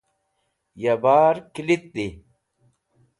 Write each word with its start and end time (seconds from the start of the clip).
ya 0.83 0.93
bar 1.03 1.35
klit 1.53 1.83
di 1.93 2.05